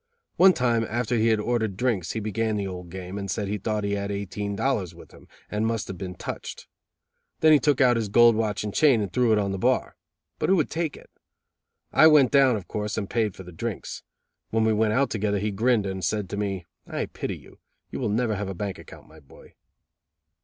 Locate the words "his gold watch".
7.97-8.63